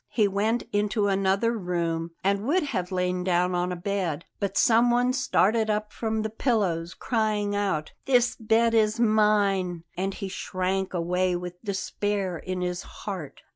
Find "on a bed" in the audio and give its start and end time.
3.53-4.25